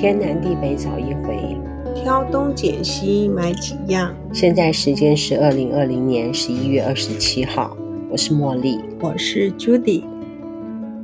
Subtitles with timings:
[0.00, 1.56] 天南地北找一回，
[1.96, 4.14] 挑东拣西买几样。
[4.32, 7.76] 现在时间是二零二零年十一月二十七号，
[8.08, 10.04] 我是茉莉，我是 Judy。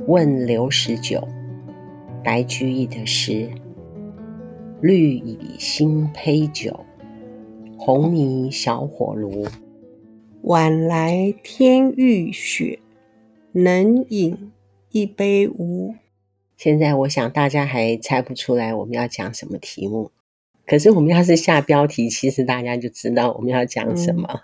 [0.07, 1.21] 问刘十九，
[2.23, 3.49] 白居易的诗：
[4.79, 6.85] 绿蚁新醅酒，
[7.77, 9.45] 红泥小火炉。
[10.43, 12.79] 晚来天欲雪，
[13.51, 14.53] 能饮
[14.93, 15.93] 一杯无？
[16.57, 20.11] 现在我想大家还猜不出来我们要讲什么题目，
[20.65, 24.27] 可是我们要是下标题，其实大家就知道我们要讲什么。
[24.31, 24.41] 嗯、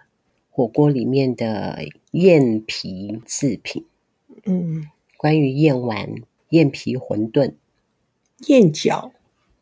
[0.49, 1.79] 火锅里面的
[2.11, 3.85] 燕皮制品，
[4.43, 6.15] 嗯，关于燕丸、
[6.49, 7.53] 燕皮馄饨、
[8.47, 9.11] 燕饺，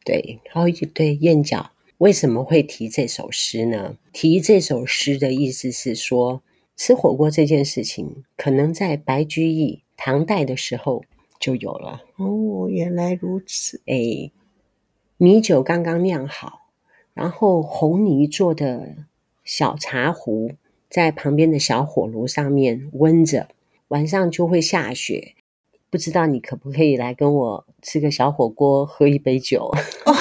[0.03, 1.67] 对，还有一对燕饺。
[1.99, 3.95] 为什么会提这首诗呢？
[4.11, 6.41] 提这首诗的意思是说，
[6.75, 11.03] 吃火锅这件事情，可能在白居易唐代的时候。
[11.39, 13.81] 就有了哦，原来如此。
[13.85, 14.31] 哎，
[15.17, 16.67] 米酒刚刚酿好，
[17.13, 18.95] 然后红泥做的
[19.43, 20.51] 小茶壶
[20.89, 23.47] 在旁边的小火炉上面温着，
[23.87, 25.35] 晚上就会下雪。
[25.91, 29.73] 不知道你可不可以来跟我吃个小火锅，喝一杯酒？
[30.05, 30.13] 哦、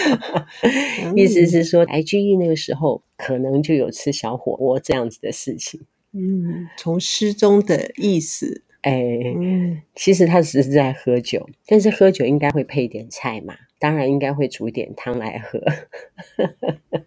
[1.16, 5.80] 意思是说，白居易那个时候可能就有吃小火锅这样子的事情。
[6.12, 8.62] 嗯，从诗中的意思。
[8.84, 15.58] 哎，其实他只是在喝酒，但是喝酒应该会配点菜嘛，当然应该会煮一点汤来喝。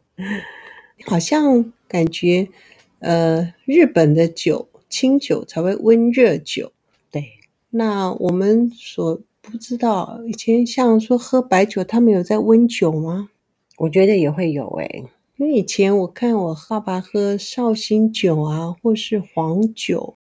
[1.05, 2.49] 好像感觉，
[2.97, 6.71] 呃，日本的酒清酒才会温热酒。
[7.11, 7.23] 对，
[7.69, 13.29] 那我们所不知道，以前像说喝白酒，他们有在温酒吗？
[13.77, 15.03] 我觉得也会有哎、欸，
[15.35, 20.16] 因为以前我看我爸爸喝绍兴酒啊，或是黄酒。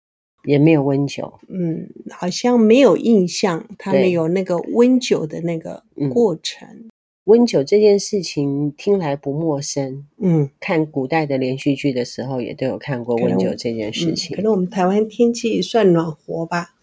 [0.43, 5.83] 也没有温酒，嗯，好像没有印象，他们有那个温酒的那个
[6.13, 6.67] 过程。
[6.67, 6.89] 嗯，
[7.25, 14.35] 温酒这件事情听来不陌生，嗯，看古代的连续剧的时候也都有看过温酒这件事情。
[14.35, 16.73] 可能，嗯，可能我们台湾天气算暖和吧，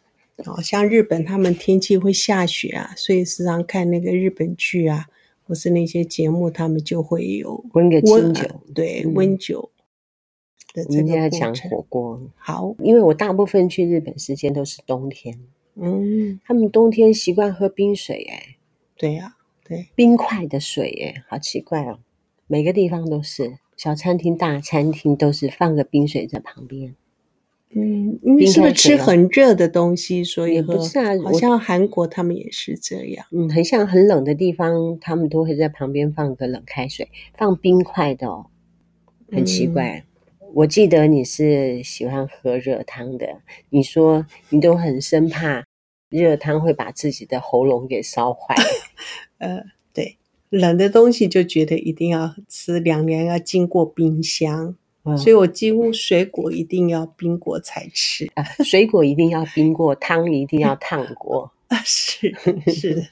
[0.47, 5.07] 哦，像日本他们天气会下雪啊，所以时常看那个日本剧啊，
[5.45, 9.59] 或是那些节目，他们就会有温个清酒，呃，对，温酒。
[9.61, 9.78] 我
[10.75, 15.39] 们今天要讲火锅，好，因为我大部分去日本时间都是冬天，
[15.75, 18.57] 嗯，他们冬天习惯喝冰水，哎，
[18.97, 21.99] 对呀，对，冰块的水，哎，好奇怪哦，
[22.47, 26.95] 每个地方都是，小餐厅、大餐厅都是放个冰水在旁边，
[27.71, 38.47] 嗯，你是不是吃很热的东西，所以不是啊，好像韩国他们也是这样，嗯，很像很冷的地方，他们都会在旁边放个冷开水，放冰块的哦，
[39.33, 40.05] 很奇怪。
[40.55, 45.65] 我记得你是喜欢喝热汤的，你说你都很生怕
[46.09, 48.55] 热汤会把自己的喉咙给烧坏。
[49.39, 50.17] 呃，对，
[50.49, 58.29] 冷的东西就觉得一定要吃凉凉，要经过冰箱，嗯，所以我几乎水果一定要冰过才吃。
[58.35, 61.53] 啊，水果一定要冰过，汤一定要烫过。
[61.69, 62.35] 啊，是
[62.67, 63.03] 是的。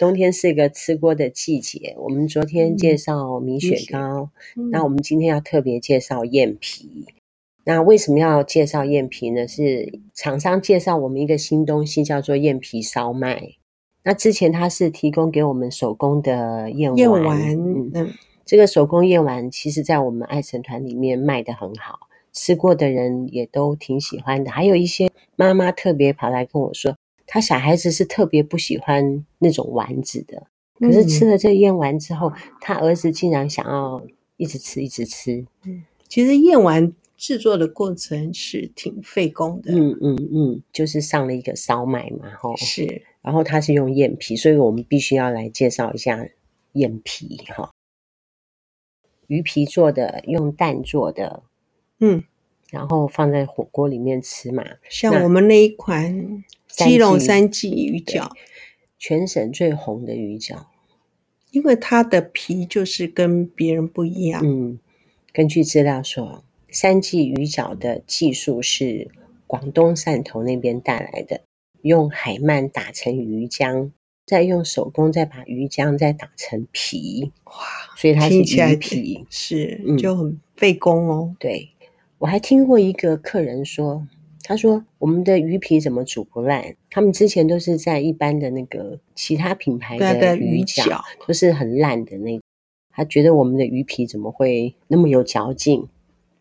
[0.00, 1.94] 冬天是一个吃锅的季节。
[1.98, 7.04] 我们昨天介绍米雪糕，嗯，那我们今天要特别介绍燕皮。
[7.66, 9.46] 那为什么要介绍燕皮呢？
[9.46, 13.42] 是厂商介绍我们一个新东西，叫做燕皮烧麦。
[14.02, 18.14] 那之前他是提供给我们手工的燕丸，燕丸，嗯，
[18.46, 21.98] 这个手工燕丸其实在我们爱神团里面卖的很好，
[22.32, 24.50] 吃过的人也都挺喜欢的。
[24.50, 26.96] 还有一些妈妈特别跑来跟我说。
[27.32, 30.48] 他小孩子是特别不喜欢那种丸子的，
[30.80, 34.04] 可是吃了这燕丸之后，嗯，他儿子竟然想要
[34.36, 35.46] 一直吃，一直吃。
[35.64, 39.72] 嗯，其实燕丸制作的过程是挺费工的。
[39.72, 43.02] 嗯嗯嗯，就是上了一个烧麦嘛，吼，是。
[43.22, 46.26] 然后它是用燕皮，所以我们必须要来介绍一下
[46.72, 47.70] 燕皮哈。
[49.28, 51.44] 鱼皮做的，用蛋做的，
[52.00, 52.24] 嗯，
[52.70, 54.64] 然后放在火锅里面吃嘛。
[54.88, 56.42] 像我们那一款。
[56.72, 58.30] 基隆三季鱼饺，
[58.98, 60.64] 全省最红的鱼饺，
[61.50, 64.40] 因为它的皮就是跟别人不一样。
[64.44, 64.78] 嗯，
[65.32, 69.10] 根据资料说，三季鱼饺的技术是
[69.46, 71.42] 广东汕头那边带来的，
[71.82, 73.90] 用海鳗打成鱼浆，
[74.24, 77.32] 再用手工再把鱼浆再打成皮。
[77.44, 77.52] 哇，
[77.96, 81.34] 所以它是鱼皮，是就很费工哦。
[81.38, 81.70] 对，
[82.18, 84.06] 我还听过一个客人说。
[84.50, 86.74] 他说：“我们的鱼皮怎么煮不烂？
[86.90, 92.42] 他们之前都是在一般的那个其他品牌的鱼饺，都是很烂的那个。
[92.90, 95.86] 他觉得我们的鱼皮怎么会那么有嚼劲？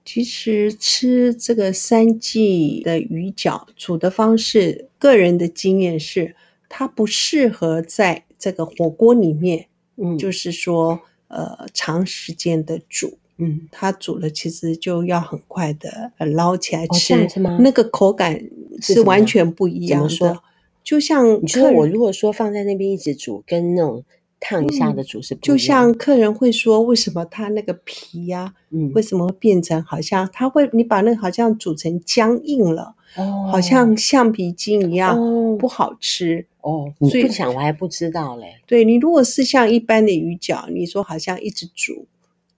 [0.03, 6.35] 其实吃这个三季的鱼饺煮的方式，个人的经验是，
[6.67, 9.67] 它不适合在这个火锅里面，
[9.97, 17.57] 嗯，就是说呃长时间的煮，嗯，它煮了其实就要很快的捞起来吃，哦、是吗？
[17.59, 18.39] 那个口感
[18.79, 20.09] 是完全不一样的。
[20.09, 20.43] 说
[20.83, 24.03] 就像你说我如果说放在那边一直煮，跟那种。
[24.41, 36.89] 烫一下的煮是不、嗯，就像客人会说，为什么它那个皮呀、啊，嗯，为什么会变成好像它会你把那个好像煮成僵硬了，哦，好像橡皮筋一样，哦，不好吃哦。
[36.99, 38.55] 你不讲我还不知道嘞。
[38.65, 42.07] 对，你如果是像一般的鱼饺，你说好像一直煮，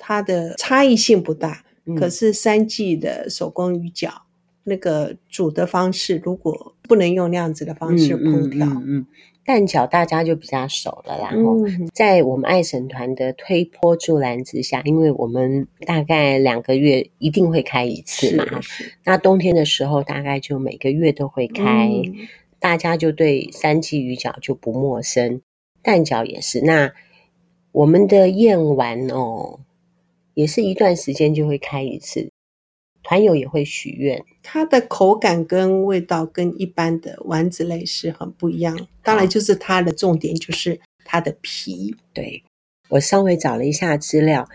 [0.02, 1.64] 它的差异性不大。
[1.86, 4.10] 嗯、可是三季的手工鱼饺，
[4.66, 9.06] 那个煮的方式，如果不能用那样子的方式烹调，嗯。
[9.44, 11.58] 蛋饺大家就比较熟了，然后
[11.92, 18.46] 在我们爱神团的推波助澜之下，因为我们大概两个月一定会开一次嘛，
[19.04, 22.14] 那冬天的时候大概就每个月都会开，嗯、
[22.60, 25.42] 大家就对三季鱼饺就不陌生，
[25.82, 26.62] 蛋饺也是。
[26.62, 26.94] 那
[27.72, 29.62] 我们的燕丸哦，
[30.34, 32.32] 也是一段时间就会开一次。
[33.04, 38.88] 团友也会许愿，它的口感跟味道跟一般的丸子类是很不一样。
[39.04, 41.96] 当然，就是它的重点就是它的皮。
[42.14, 42.44] 对，
[42.90, 44.48] 我稍微找了一下资料，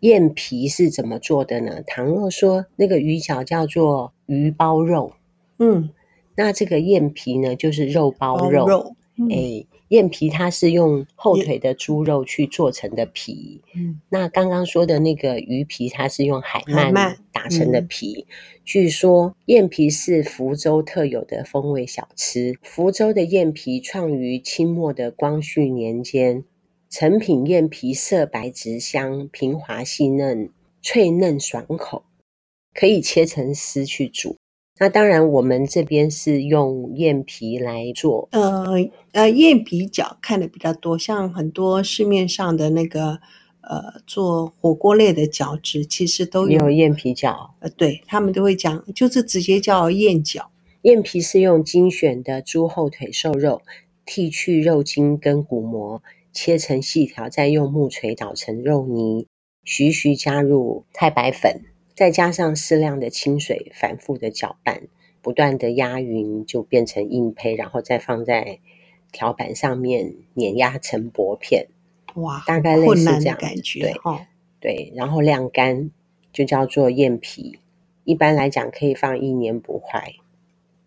[0.00, 1.80] 燕皮是怎么做的呢？
[1.86, 5.12] 倘若说那个鱼饺叫做鱼包肉，
[5.60, 5.90] 嗯，
[6.34, 8.64] 那这个燕皮呢，就是肉包肉。
[8.64, 9.66] 包肉，嗯，哎。
[9.92, 18.26] 燕皮它是用后腿的猪肉去做成的皮，嗯，那刚刚说的那个鱼皮，它是用海鳗打成的皮。
[18.26, 18.32] 嗯、
[18.64, 22.58] 据说燕皮是福州特有的风味小吃。
[22.62, 26.42] 福州的燕皮创于清末的光绪年间，
[26.88, 30.48] 成品燕皮色白质香，平滑细嫩，
[30.80, 32.04] 脆嫩爽口，
[32.72, 34.38] 可以切成丝去煮。
[34.82, 38.28] 那当然，我们这边是用燕皮来做。
[38.32, 38.64] 呃
[39.12, 43.20] 呃，燕皮饺看的比较多，像很多市面上的那个
[43.60, 47.50] 呃做火锅类的饺子，其实都有，有燕皮饺。
[47.60, 50.46] 呃，对，他们都会讲，就是直接叫燕饺。
[50.80, 53.62] 燕皮是用精选的猪后腿瘦肉，
[54.04, 56.02] 剔去肉筋跟骨膜，
[56.32, 59.28] 切成细条，再用木锤捣成肉泥，
[59.62, 61.60] 徐徐加入太白粉。
[61.94, 64.88] 再加上适量的清水，反复的搅拌，
[65.20, 68.58] 不断的压匀，就变成硬胚，然后再放在
[69.12, 71.66] 条板上面碾压成薄片。
[72.14, 73.80] 哇，大概类似这样感觉。
[73.80, 74.20] 对，哦、
[74.60, 75.90] 对，然后晾干
[76.32, 77.58] 就叫做燕皮。
[78.04, 80.14] 一般来讲可以放一年不坏。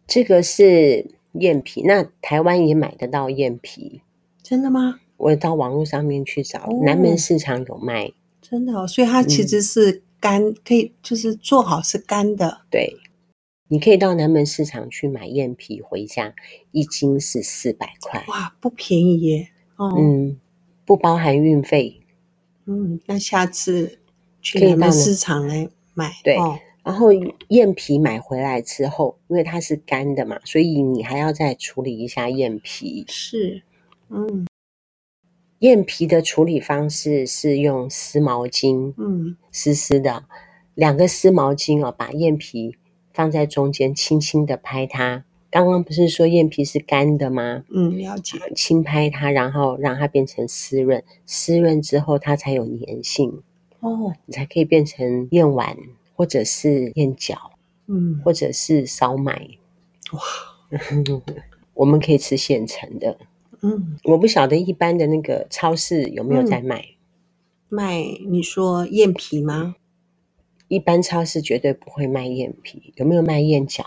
[0.05, 4.01] 这个是燕皮，那台湾也买得到燕皮，
[4.43, 4.99] 真的吗？
[5.17, 8.11] 我到网络上面去找，哦、南门市场有卖。
[8.41, 10.01] 真的哦，所以它其实是、嗯。
[10.19, 12.61] 干可以，就是做好是干的。
[12.69, 12.97] 对，
[13.67, 16.33] 你可以到南门市场去买燕皮回家，
[16.71, 18.23] 一斤是四百块。
[18.27, 19.49] 哇，不便宜耶！
[19.75, 20.39] 哦、嗯，
[20.85, 22.01] 不包含运费。
[22.65, 23.99] 嗯，那下次
[24.41, 26.11] 去南门市场来买。
[26.23, 27.09] 对，哦、然后
[27.49, 33.05] 燕皮买回来之后，因为它是干的嘛，所以你还要再处理一下燕皮。
[33.07, 33.63] 是，
[34.09, 34.47] 嗯。
[35.65, 40.25] 燕皮的处理方式是用湿毛巾，嗯，湿湿的，
[40.75, 42.77] 两个湿毛巾哦，把燕皮
[43.11, 45.25] 放在中间，轻轻的拍它。
[45.49, 47.63] 刚刚不是说燕皮是干的吗？
[47.71, 48.37] 嗯，了解。
[48.55, 53.41] 轻拍它，然后让它变成湿润，湿润之后它才有粘性
[53.79, 55.75] 哦，你才可以变成燕丸
[56.15, 57.35] 或者是燕饺，
[57.87, 59.49] 嗯，或者是烧麦。
[60.11, 60.21] 哇，
[61.73, 63.17] 我们可以吃现成的。
[63.65, 66.95] 嗯，我不晓得一般的那个超市有没有在卖、嗯、
[67.69, 68.03] 卖。
[68.27, 69.75] 你说燕皮吗？
[70.67, 73.83] 一般超市绝对不会卖燕皮，有没有卖燕饺？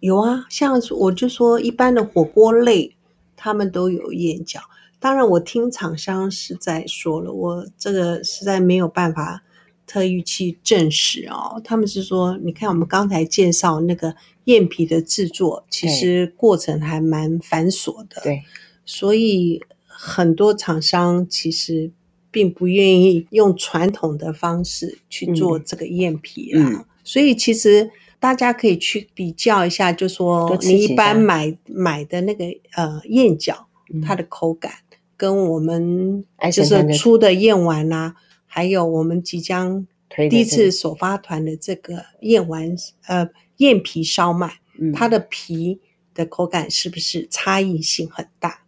[0.00, 2.94] 有啊，像我就说一般的火锅类，
[3.34, 4.60] 他们都有燕饺。
[5.00, 9.42] 当然，我听厂商是在说了，我这个实在没有办法
[9.86, 11.60] 特意去证实哦。
[11.64, 18.20] 他们是说，你看我们刚才介绍那个燕皮的制作，其实过程还蛮繁琐的。
[18.22, 18.42] 对。
[18.90, 21.90] 所以很多厂商其实
[22.30, 26.66] 并不愿意用传统的方式去做这个燕皮啦。
[26.66, 33.66] 嗯，所以其实大家可以去比较一下，就说你一般买买的那个呃燕饺，
[34.02, 34.72] 它的口感
[35.18, 38.14] 跟我们就是出的燕丸啊，
[38.46, 39.86] 还有我们即将
[40.30, 42.74] 第一次首发团的这个燕丸
[43.06, 43.28] 呃
[43.58, 44.60] 燕皮烧麦，
[44.94, 45.78] 它的皮
[46.14, 48.62] 的口感是不是差异性很大？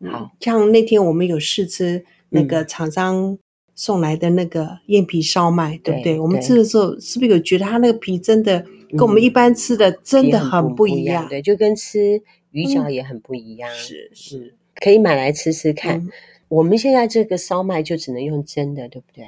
[0.00, 3.38] 哦，好像那天我们有试吃那个厂商
[3.74, 6.14] 送来的那个燕皮烧麦，嗯、对不对？
[6.14, 11.26] 对，我们吃的时候是不是有觉得它那个皮真的跟我们一般吃的真的很不一样？
[11.26, 13.70] 嗯、对，就跟吃鱼饺也很不一样。
[13.74, 15.98] 是、嗯、是，是可以买来吃吃看。
[15.98, 16.10] 嗯、
[16.48, 19.24] 我们现在这个烧麦就只能用蒸的，对不对？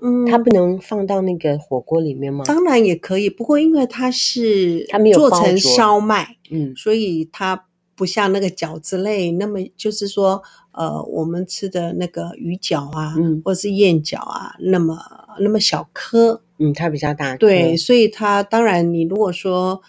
[0.00, 2.44] 嗯，它不能放到那个火锅里面吗？
[2.44, 14.98] 当然也可以，不过因为它是它没有做成烧麦，嗯，所以它不像那个饺子类那么，就是说，呃，我们吃的那个鱼饺啊，嗯，或者是燕饺啊，那么
[15.40, 19.80] 那么小颗，嗯，它比较大，对，所以它当然你如果说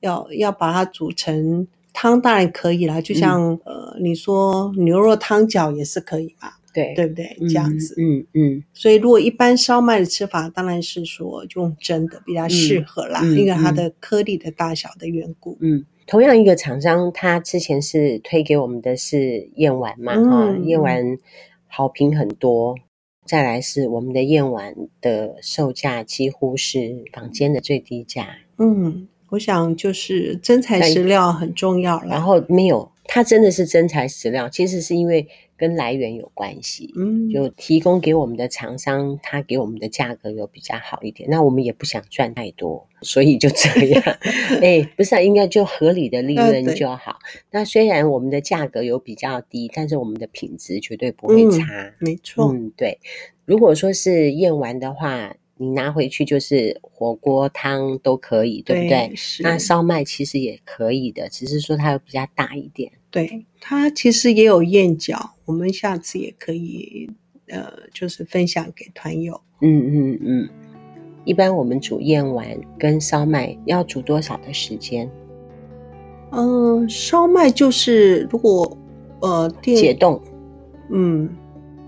[0.00, 6.52] 要要把它煮成汤，当然可以啦，就像、嗯、呃，你说牛肉汤饺也是可以嘛。
[6.74, 7.36] 对，对不对？
[7.40, 8.56] 这样子，嗯嗯。
[8.56, 15.58] 嗯，所以，如果一般烧麦的吃法，当然是说用蒸的比较适合啦，因为它的颗粒的大小的缘故。
[15.60, 21.18] 嗯，同样一个厂商，他之前是推给我们的是燕丸嘛，哈、嗯，燕丸
[21.66, 22.76] 好评很多。
[23.24, 28.28] 再来是我们的燕丸的售价几乎是坊间的最低价。
[28.58, 32.06] 嗯，我想就是真材实料很重要了。
[32.06, 35.28] 然后没有，它真的是真材实料，其实是因为。
[35.62, 44.02] 跟来源有关系，嗯，就提供给我们的厂商，他给我们的价格有比较好一点，那我们也不想赚太多，所以就这样，
[44.60, 47.12] 哎、欸，不是、啊，应该就合理的利润就好。
[47.12, 52.16] 呃、那虽然我们的价格有比较低，但是我们的品质绝对不会差，嗯、没。
[52.24, 52.98] 错，嗯，对。
[53.44, 59.12] 如果说是验完的话，你拿回去就是火锅汤都可以，对不对？
[59.14, 59.44] 是。
[59.44, 62.90] 那烧麦其实也可以的，只是说它会比较大一点。
[63.12, 67.08] 对，它其实也有燕饺，我们下次也可以，
[67.46, 69.40] 呃，就是分享给团友。
[69.60, 70.48] 嗯嗯嗯。
[71.24, 75.08] 一般我们煮燕丸跟烧麦要煮多少的时间？
[76.32, 78.76] 嗯、呃，烧麦就是如果
[79.20, 80.20] 呃解冻，
[80.90, 81.30] 嗯。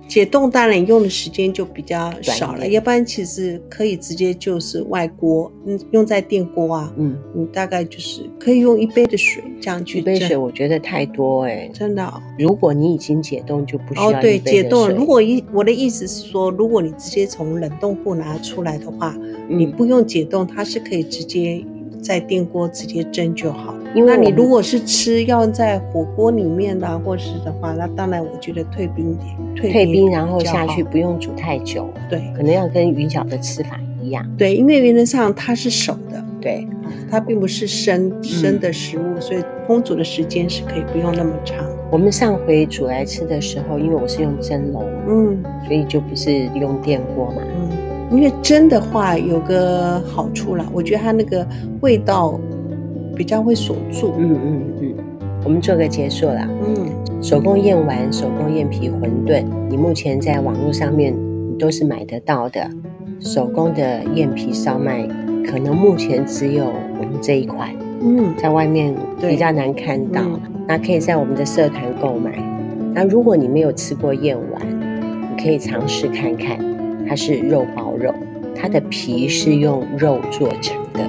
[0.07, 9.99] 解冻当然用的时间就比较少了，要不然其实可以直接就是外锅，嗯，用在电锅啊，嗯，你大概就是可以用一杯的水这样去。
[9.99, 12.21] 一杯水我觉得太多哎、欸，真的、哦。
[12.39, 14.11] 如果你已经解冻，就不需要。
[14.11, 14.89] 哦，对，解冻。
[14.91, 21.65] 如果一我的意思是说，如果你直接从冷冻库拿出来的话，嗯、你不用解冻，它是可以直接
[22.05, 23.75] 在电锅直接蒸就好。
[23.95, 36.67] 因为你如果是吃要在火锅里面的，或是的话，那当然我觉得退冰点，退冰，退冰然后下去不用煮太久，对，可能要跟鱼饺的吃法一样，对，因为原则上它是熟的，对，
[37.11, 41.65] 它并不是生生的食物，嗯、所以烹煮的时间是可以不用那么长。
[41.93, 47.71] 我们上回煮来吃的时候，因为我是用蒸笼，嗯，所以就不是用电锅嘛，嗯，
[48.15, 51.47] 因为蒸的话有个好处啦，我觉得它那个
[51.81, 52.39] 味道。
[53.17, 54.95] 比较会锁住，嗯嗯嗯，
[55.45, 62.69] 我们做个结束啦，嗯，手工燕丸、手工燕皮馄饨，你目前在网络上面你都是买得到的。
[63.21, 65.07] 手工的燕皮烧麦，
[65.47, 72.33] 可能目前只有我们这一款，嗯，在外面比较难看到，嗯、那可以在我们的社团购买。
[72.93, 74.61] 那如果你没有吃过燕丸，
[75.31, 76.59] 你可以尝试看看，
[77.09, 78.15] 它是肉包肉，
[78.55, 81.09] 它的皮是用肉做成的。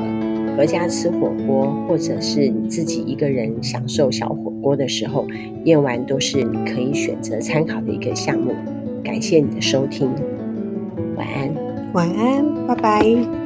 [0.55, 5.27] 合家吃火锅，或者是你自己一个人享受小火锅的时候，
[5.65, 8.53] 燕丸都是你可以选择参考的一个项目。
[9.03, 10.09] 感谢你的收听，
[11.17, 11.53] 晚安，
[11.93, 13.44] 晚安，拜拜。